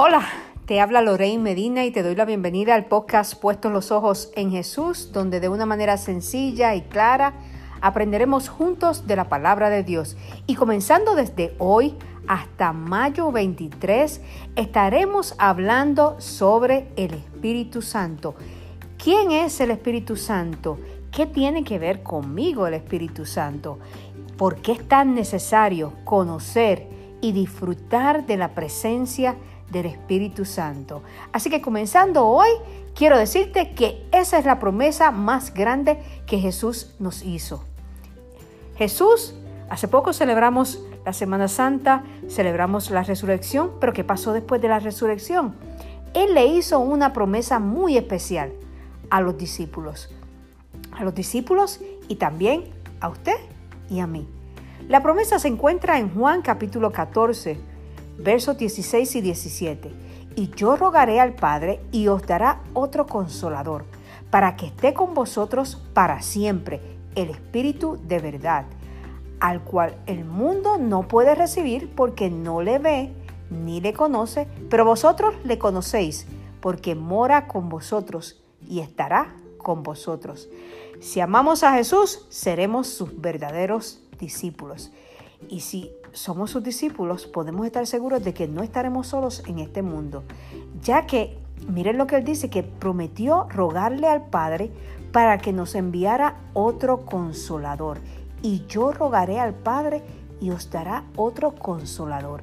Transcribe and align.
Hola, 0.00 0.22
te 0.66 0.80
habla 0.80 1.02
Lorraine 1.02 1.42
Medina 1.42 1.84
y 1.84 1.90
te 1.90 2.04
doy 2.04 2.14
la 2.14 2.24
bienvenida 2.24 2.76
al 2.76 2.84
podcast 2.84 3.34
Puestos 3.34 3.72
los 3.72 3.90
Ojos 3.90 4.30
en 4.36 4.52
Jesús, 4.52 5.10
donde 5.12 5.40
de 5.40 5.48
una 5.48 5.66
manera 5.66 5.96
sencilla 5.96 6.76
y 6.76 6.82
clara 6.82 7.34
aprenderemos 7.80 8.48
juntos 8.48 9.08
de 9.08 9.16
la 9.16 9.28
palabra 9.28 9.70
de 9.70 9.82
Dios. 9.82 10.16
Y 10.46 10.54
comenzando 10.54 11.16
desde 11.16 11.56
hoy 11.58 11.96
hasta 12.28 12.72
mayo 12.72 13.32
23, 13.32 14.20
estaremos 14.54 15.34
hablando 15.36 16.14
sobre 16.20 16.92
el 16.94 17.14
Espíritu 17.14 17.82
Santo. 17.82 18.36
¿Quién 19.02 19.32
es 19.32 19.60
el 19.60 19.72
Espíritu 19.72 20.14
Santo? 20.14 20.78
¿Qué 21.10 21.26
tiene 21.26 21.64
que 21.64 21.80
ver 21.80 22.04
conmigo 22.04 22.68
el 22.68 22.74
Espíritu 22.74 23.26
Santo? 23.26 23.80
¿Por 24.36 24.62
qué 24.62 24.70
es 24.70 24.86
tan 24.86 25.16
necesario 25.16 25.94
conocer 26.04 26.86
y 27.20 27.32
disfrutar 27.32 28.26
de 28.26 28.36
la 28.36 28.54
presencia 28.54 29.32
de 29.32 29.57
del 29.70 29.86
Espíritu 29.86 30.44
Santo. 30.44 31.02
Así 31.32 31.50
que 31.50 31.60
comenzando 31.60 32.26
hoy, 32.26 32.48
quiero 32.94 33.18
decirte 33.18 33.72
que 33.72 34.06
esa 34.12 34.38
es 34.38 34.44
la 34.44 34.58
promesa 34.58 35.10
más 35.10 35.52
grande 35.52 35.98
que 36.26 36.38
Jesús 36.38 36.94
nos 36.98 37.22
hizo. 37.22 37.64
Jesús, 38.76 39.34
hace 39.70 39.88
poco 39.88 40.12
celebramos 40.12 40.80
la 41.04 41.12
Semana 41.12 41.48
Santa, 41.48 42.04
celebramos 42.28 42.90
la 42.90 43.02
resurrección, 43.02 43.72
pero 43.80 43.92
¿qué 43.92 44.04
pasó 44.04 44.32
después 44.32 44.60
de 44.60 44.68
la 44.68 44.78
resurrección? 44.78 45.54
Él 46.14 46.34
le 46.34 46.46
hizo 46.46 46.80
una 46.80 47.12
promesa 47.12 47.58
muy 47.58 47.96
especial 47.96 48.52
a 49.10 49.20
los 49.20 49.36
discípulos. 49.36 50.10
A 50.92 51.04
los 51.04 51.14
discípulos 51.14 51.80
y 52.08 52.16
también 52.16 52.64
a 53.00 53.08
usted 53.08 53.36
y 53.88 54.00
a 54.00 54.06
mí. 54.06 54.28
La 54.88 55.02
promesa 55.02 55.38
se 55.38 55.48
encuentra 55.48 55.98
en 55.98 56.14
Juan 56.14 56.40
capítulo 56.40 56.92
14, 56.92 57.58
versos 58.18 58.58
16 58.58 59.16
y 59.16 59.20
17. 59.20 59.92
Y 60.36 60.50
yo 60.54 60.76
rogaré 60.76 61.20
al 61.20 61.34
Padre 61.34 61.80
y 61.92 62.08
os 62.08 62.26
dará 62.26 62.60
otro 62.74 63.06
consolador, 63.06 63.84
para 64.30 64.56
que 64.56 64.66
esté 64.66 64.92
con 64.92 65.14
vosotros 65.14 65.82
para 65.94 66.20
siempre, 66.20 66.80
el 67.14 67.30
Espíritu 67.30 67.98
de 68.06 68.18
verdad, 68.18 68.66
al 69.40 69.62
cual 69.62 69.96
el 70.06 70.24
mundo 70.24 70.78
no 70.78 71.08
puede 71.08 71.34
recibir 71.34 71.90
porque 71.94 72.28
no 72.28 72.60
le 72.62 72.78
ve 72.78 73.12
ni 73.50 73.80
le 73.80 73.92
conoce, 73.92 74.46
pero 74.68 74.84
vosotros 74.84 75.34
le 75.44 75.58
conocéis, 75.58 76.26
porque 76.60 76.94
mora 76.94 77.46
con 77.46 77.68
vosotros 77.68 78.42
y 78.68 78.80
estará 78.80 79.34
con 79.56 79.82
vosotros. 79.82 80.48
Si 81.00 81.20
amamos 81.20 81.62
a 81.62 81.72
Jesús, 81.72 82.26
seremos 82.28 82.88
sus 82.88 83.20
verdaderos 83.20 84.00
discípulos. 84.18 84.90
Y 85.48 85.60
si 85.60 85.92
somos 86.12 86.50
sus 86.50 86.62
discípulos, 86.62 87.26
podemos 87.26 87.64
estar 87.66 87.86
seguros 87.86 88.24
de 88.24 88.34
que 88.34 88.48
no 88.48 88.62
estaremos 88.62 89.06
solos 89.06 89.42
en 89.46 89.58
este 89.58 89.82
mundo, 89.82 90.24
ya 90.82 91.06
que, 91.06 91.38
miren 91.68 91.96
lo 91.96 92.06
que 92.06 92.16
él 92.16 92.24
dice, 92.24 92.50
que 92.50 92.62
prometió 92.62 93.46
rogarle 93.48 94.08
al 94.08 94.26
Padre 94.26 94.70
para 95.12 95.38
que 95.38 95.52
nos 95.52 95.74
enviara 95.74 96.36
otro 96.54 97.04
consolador. 97.06 97.98
Y 98.42 98.64
yo 98.68 98.92
rogaré 98.92 99.40
al 99.40 99.54
Padre 99.54 100.02
y 100.40 100.50
os 100.50 100.70
dará 100.70 101.04
otro 101.16 101.54
consolador. 101.54 102.42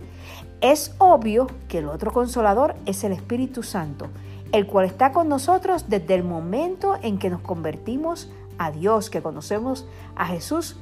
Es 0.61 0.95
obvio 0.97 1.47
que 1.67 1.80
el 1.80 1.87
otro 1.87 2.11
consolador 2.11 2.75
es 2.85 3.03
el 3.03 3.11
Espíritu 3.11 3.61
Santo, 3.61 4.07
el 4.52 4.67
cual 4.67 4.85
está 4.85 5.11
con 5.11 5.30
nosotros 5.30 5.85
desde 5.89 6.15
el 6.15 6.23
momento 6.23 6.97
en 7.02 7.19
que 7.19 7.30
nos 7.30 7.41
convertimos 7.41 8.30
a 8.57 8.71
Dios, 8.71 9.09
que 9.09 9.21
conocemos 9.21 9.85
a 10.15 10.25
Jesús 10.27 10.77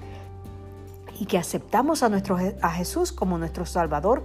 y 1.20 1.26
que 1.26 1.38
aceptamos 1.38 2.04
a, 2.04 2.10
nuestro, 2.10 2.38
a 2.62 2.72
Jesús 2.72 3.12
como 3.12 3.38
nuestro 3.38 3.66
Salvador 3.66 4.24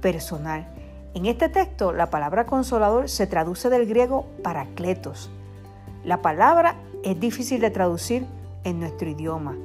personal. 0.00 0.66
En 1.14 1.26
este 1.26 1.48
texto, 1.48 1.92
la 1.92 2.10
palabra 2.10 2.44
consolador 2.44 3.08
se 3.08 3.26
traduce 3.26 3.70
del 3.70 3.86
griego 3.86 4.26
paracletos. 4.42 5.30
La 6.04 6.22
palabra 6.22 6.76
es 7.04 7.18
difícil 7.20 7.60
de 7.60 7.70
traducir 7.70 8.26
en 8.64 8.80
nuestro 8.80 9.08
idioma, 9.08 9.56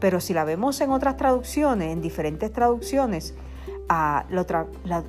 pero 0.00 0.20
si 0.20 0.34
la 0.34 0.44
vemos 0.44 0.80
en 0.80 0.90
otras 0.90 1.16
traducciones, 1.16 1.92
en 1.92 2.02
diferentes 2.02 2.52
traducciones, 2.52 3.34
ah, 3.88 4.24
lo, 4.28 4.44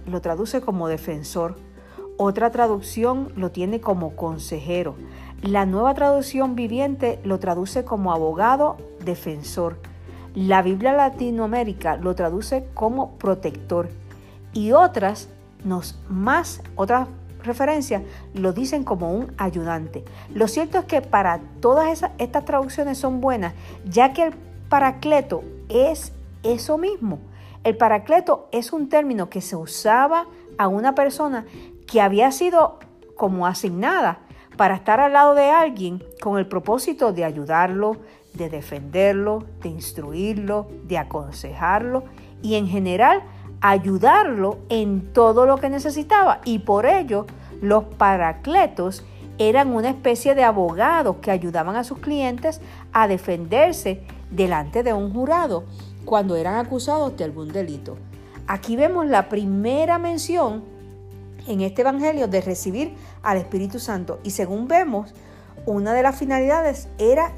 lo 0.06 0.22
traduce 0.22 0.62
como 0.62 0.88
defensor. 0.88 1.58
Otra 2.18 2.52
traducción 2.52 3.32
lo 3.36 3.52
tiene 3.52 3.82
como 3.82 4.16
consejero. 4.16 4.96
La 5.42 5.66
nueva 5.66 5.94
traducción 5.94 6.56
viviente 6.56 7.20
lo 7.24 7.40
traduce 7.40 7.86
como 7.86 8.12
abogado 8.12 8.78
defensor. 9.04 9.78
La 10.38 10.62
Biblia 10.62 10.94
Latinoamérica 10.94 11.96
lo 11.96 12.14
traduce 12.14 12.68
como 12.76 13.18
protector 13.18 13.90
y 14.54 14.72
otras 14.72 15.30
nos 15.64 16.00
más 16.10 16.62
otras 16.76 17.08
referencias 17.44 18.04
lo 18.36 18.54
dicen 18.54 18.84
como 18.84 19.12
un 19.12 19.34
ayudante. 19.40 20.06
Lo 20.32 20.48
cierto 20.48 20.78
es 20.78 20.86
que 20.86 21.02
para 21.02 21.40
todas 21.60 22.04
estas 22.20 22.46
traducciones 22.46 23.00
son 23.00 23.20
buenas, 23.20 23.56
ya 23.84 24.14
que 24.14 24.26
el 24.26 24.34
paracleto 24.70 25.44
es 25.70 26.14
eso 26.44 26.78
mismo. 26.78 27.18
El 27.64 27.76
paracleto 27.76 28.48
es 28.52 28.74
un 28.74 28.90
término 28.90 29.32
que 29.32 29.42
se 29.42 29.56
usaba 29.56 30.28
a 30.60 30.68
una 30.68 30.94
persona 30.94 31.48
que 31.88 32.00
había 32.00 32.32
sido 32.32 32.78
como 33.16 33.48
asignada 33.48 34.20
para 34.56 34.76
estar 34.76 35.00
al 35.00 35.14
lado 35.14 35.34
de 35.34 35.50
alguien 35.50 36.04
con 36.22 36.38
el 36.38 36.48
propósito 36.48 37.12
de 37.12 37.26
ayudarlo, 37.26 37.98
de 38.38 38.50
defenderlo, 38.50 39.44
de 39.62 39.70
instruirlo, 39.70 40.68
de 40.84 40.98
aconsejarlo 40.98 42.04
y 42.42 42.56
en 42.56 42.68
general 42.68 43.24
ayudarlo 43.62 44.60
en 44.70 45.12
todo 45.14 45.46
lo 45.46 45.58
que 45.58 45.70
necesitaba. 45.70 46.42
Y 46.46 46.60
por 46.60 46.86
ello 46.86 47.26
los 47.62 47.84
paracletos 47.84 49.04
eran 49.40 49.74
una 49.74 49.90
especie 49.90 50.36
de 50.36 50.44
abogados 50.44 51.18
que 51.22 51.32
ayudaban 51.32 51.76
a 51.76 51.84
sus 51.84 52.00
clientes 52.00 52.62
a 52.94 53.08
defenderse 53.08 54.02
delante 54.32 54.84
de 54.84 54.94
un 54.94 55.14
jurado 55.14 55.64
cuando 56.06 56.36
eran 56.36 56.56
acusados 56.56 57.16
de 57.18 57.24
algún 57.24 57.50
delito. 57.50 57.98
Aquí 58.48 58.76
vemos 58.76 59.06
la 59.06 59.30
primera 59.30 60.00
mención 60.00 60.64
en 61.48 61.62
este 61.62 61.82
Evangelio 61.82 62.28
de 62.28 62.42
recibir 62.42 62.96
al 63.22 63.38
Espíritu 63.38 63.80
Santo 63.80 64.20
y 64.24 64.32
según 64.32 64.68
vemos, 64.68 65.14
una 65.66 65.94
de 65.94 66.04
las 66.04 66.18
finalidades 66.18 66.88
era 66.98 67.34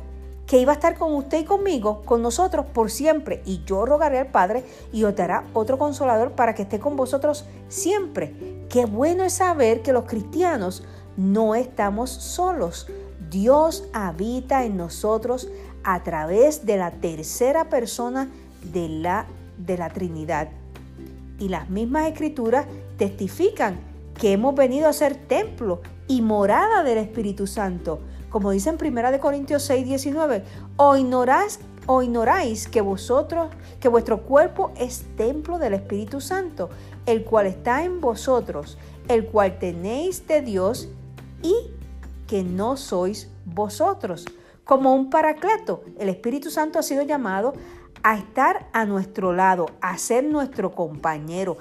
que 0.50 0.58
iba 0.58 0.72
a 0.72 0.76
estar 0.76 0.98
con 0.98 1.14
usted 1.14 1.42
y 1.42 1.44
conmigo, 1.44 2.02
con 2.06 2.24
nosotros 2.24 2.66
por 2.66 2.90
siempre. 2.90 3.44
Y 3.46 3.64
yo 3.66 3.86
rogaré 3.86 4.18
al 4.18 4.32
Padre 4.32 4.66
y 4.92 5.04
os 5.04 5.16
dará 5.16 5.44
otro 5.54 5.78
consolador 5.78 6.32
para 6.32 6.56
que 6.56 6.64
esté 6.64 6.80
con 6.80 6.96
vosotros 6.96 7.46
siempre. 7.68 8.66
Qué 8.68 8.86
bueno 8.86 9.24
es 9.24 9.34
saber 9.34 9.84
que 9.84 9.94
los 9.94 10.06
cristianos 10.06 10.84
no 11.18 11.54
estamos 11.54 12.10
solos. 12.10 12.88
Dios 13.30 13.84
habita 13.94 14.66
en 14.66 14.76
nosotros 14.76 15.50
a 15.84 16.02
través 16.02 16.66
de 16.66 16.78
la 16.78 16.90
tercera 16.94 17.70
persona 17.70 18.28
de 18.74 18.90
la, 18.90 19.28
de 19.60 19.78
la 19.78 19.92
Trinidad. 19.92 20.50
Y 21.38 21.50
las 21.50 21.70
mismas 21.70 22.08
escrituras 22.08 22.66
testifican 22.98 23.80
que 24.16 24.32
hemos 24.32 24.56
venido 24.56 24.90
a 24.90 24.94
ser 24.94 25.16
templo 25.16 25.82
y 26.08 26.24
morada 26.24 26.82
del 26.84 26.98
Espíritu 26.98 27.46
Santo 27.46 28.00
como 28.30 28.52
dice 28.52 28.70
en 28.70 28.78
1 28.82 29.20
Corintios 29.20 29.64
6, 29.64 29.86
19, 29.86 30.44
o 30.78 30.96
ignoráis, 30.96 31.60
o 31.86 32.02
ignoráis 32.02 32.68
que 32.68 32.82
vosotros, 32.82 33.50
que 33.80 33.88
vuestro 33.88 34.22
cuerpo 34.24 34.72
es 34.78 35.06
templo 35.16 35.58
del 35.58 35.74
Espíritu 35.74 36.22
Santo, 36.22 36.70
el 37.06 37.24
cual 37.24 37.48
está 37.48 37.84
en 37.84 38.02
vosotros, 38.02 38.78
el 39.08 39.26
cual 39.26 39.58
tenéis 39.60 40.28
de 40.28 40.42
Dios 40.42 40.90
y 41.42 41.56
que 42.28 42.44
no 42.44 42.78
sois 42.78 43.30
vosotros. 43.46 44.26
Como 44.64 44.94
un 44.94 45.10
paracleto, 45.10 45.84
el 45.98 46.10
Espíritu 46.10 46.52
Santo 46.52 46.78
ha 46.78 46.84
sido 46.84 47.02
llamado 47.02 47.54
a 48.04 48.16
estar 48.18 48.68
a 48.72 48.86
nuestro 48.86 49.34
lado, 49.34 49.66
a 49.82 49.98
ser 49.98 50.24
nuestro 50.24 50.72
compañero, 50.72 51.58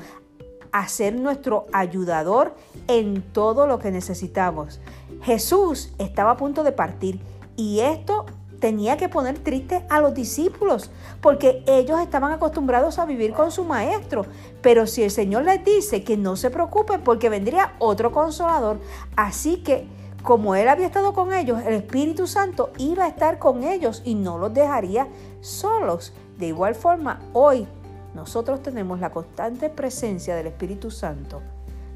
a 0.72 0.88
ser 0.88 1.14
nuestro 1.14 1.66
ayudador 1.72 2.54
en 2.86 3.22
todo 3.32 3.66
lo 3.66 3.78
que 3.78 3.90
necesitamos. 3.90 4.80
Jesús 5.22 5.92
estaba 5.98 6.32
a 6.32 6.36
punto 6.36 6.62
de 6.62 6.72
partir 6.72 7.20
y 7.56 7.80
esto 7.80 8.26
tenía 8.60 8.96
que 8.96 9.08
poner 9.08 9.38
triste 9.38 9.84
a 9.88 10.00
los 10.00 10.14
discípulos 10.14 10.90
porque 11.20 11.62
ellos 11.66 12.00
estaban 12.00 12.32
acostumbrados 12.32 12.98
a 12.98 13.06
vivir 13.06 13.32
con 13.32 13.50
su 13.50 13.64
maestro. 13.64 14.26
Pero 14.62 14.86
si 14.86 15.02
el 15.02 15.10
Señor 15.10 15.44
les 15.44 15.64
dice 15.64 16.04
que 16.04 16.16
no 16.16 16.36
se 16.36 16.50
preocupen 16.50 17.02
porque 17.02 17.28
vendría 17.28 17.74
otro 17.78 18.12
consolador, 18.12 18.78
así 19.16 19.58
que 19.58 19.86
como 20.22 20.54
Él 20.56 20.68
había 20.68 20.86
estado 20.86 21.12
con 21.12 21.32
ellos, 21.32 21.60
el 21.64 21.74
Espíritu 21.74 22.26
Santo 22.26 22.70
iba 22.78 23.04
a 23.04 23.08
estar 23.08 23.38
con 23.38 23.62
ellos 23.62 24.02
y 24.04 24.14
no 24.14 24.38
los 24.38 24.52
dejaría 24.52 25.08
solos. 25.40 26.12
De 26.38 26.46
igual 26.48 26.74
forma, 26.74 27.20
hoy 27.32 27.66
nosotros 28.14 28.62
tenemos 28.62 29.00
la 29.00 29.10
constante 29.10 29.70
presencia 29.70 30.34
del 30.34 30.48
Espíritu 30.48 30.90
Santo, 30.90 31.40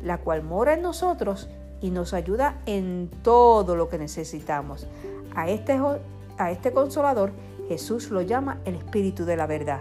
la 0.02 0.18
cual 0.18 0.42
mora 0.42 0.74
en 0.74 0.82
nosotros 0.82 1.48
y 1.82 1.90
nos 1.90 2.14
ayuda 2.14 2.60
en 2.64 3.10
todo 3.22 3.76
lo 3.76 3.88
que 3.88 3.98
necesitamos. 3.98 4.86
A 5.34 5.50
este, 5.50 5.78
a 6.38 6.50
este 6.50 6.72
consolador 6.72 7.32
Jesús 7.68 8.10
lo 8.10 8.22
llama 8.22 8.60
el 8.64 8.76
Espíritu 8.76 9.24
de 9.24 9.36
la 9.36 9.46
verdad. 9.46 9.80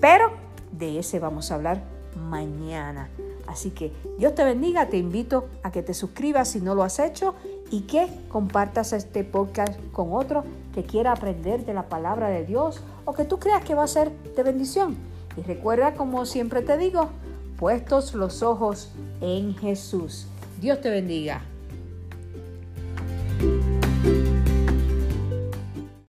Pero 0.00 0.32
de 0.72 0.98
ese 0.98 1.18
vamos 1.18 1.50
a 1.50 1.54
hablar 1.54 1.82
mañana. 2.28 3.08
Así 3.46 3.70
que 3.70 3.92
Dios 4.18 4.34
te 4.34 4.44
bendiga, 4.44 4.88
te 4.88 4.98
invito 4.98 5.46
a 5.62 5.70
que 5.70 5.82
te 5.82 5.94
suscribas 5.94 6.48
si 6.48 6.60
no 6.60 6.74
lo 6.74 6.82
has 6.82 6.98
hecho 6.98 7.34
y 7.70 7.82
que 7.82 8.08
compartas 8.28 8.92
este 8.92 9.24
podcast 9.24 9.78
con 9.92 10.12
otro 10.12 10.44
que 10.74 10.82
quiera 10.82 11.12
aprender 11.12 11.64
de 11.64 11.74
la 11.74 11.88
palabra 11.88 12.28
de 12.28 12.44
Dios 12.44 12.82
o 13.04 13.12
que 13.12 13.24
tú 13.24 13.38
creas 13.38 13.64
que 13.64 13.74
va 13.74 13.84
a 13.84 13.88
ser 13.88 14.10
de 14.10 14.42
bendición. 14.42 14.96
Y 15.36 15.42
recuerda, 15.42 15.94
como 15.94 16.26
siempre 16.26 16.62
te 16.62 16.76
digo, 16.76 17.10
puestos 17.58 18.14
los 18.14 18.42
ojos 18.42 18.90
en 19.20 19.54
Jesús. 19.56 20.26
Dios 20.60 20.80
te 20.80 20.90
bendiga. 20.90 21.42